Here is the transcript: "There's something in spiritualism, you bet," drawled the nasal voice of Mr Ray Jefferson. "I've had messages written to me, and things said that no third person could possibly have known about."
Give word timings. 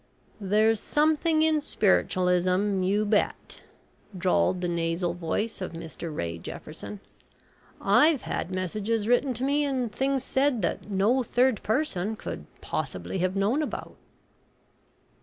"There's 0.39 0.79
something 0.79 1.43
in 1.43 1.61
spiritualism, 1.61 2.81
you 2.81 3.05
bet," 3.05 3.65
drawled 4.17 4.61
the 4.61 4.67
nasal 4.67 5.13
voice 5.13 5.61
of 5.61 5.73
Mr 5.73 6.11
Ray 6.11 6.39
Jefferson. 6.39 7.01
"I've 7.79 8.23
had 8.23 8.49
messages 8.49 9.07
written 9.07 9.35
to 9.35 9.43
me, 9.43 9.63
and 9.63 9.91
things 9.91 10.23
said 10.23 10.63
that 10.63 10.89
no 10.89 11.21
third 11.21 11.61
person 11.61 12.15
could 12.15 12.47
possibly 12.61 13.19
have 13.19 13.35
known 13.35 13.61
about." 13.61 13.95